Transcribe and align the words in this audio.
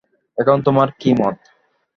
এখন 0.37 0.57
তোমার 0.61 0.87
কী 0.99 1.11
মত। 1.13 1.35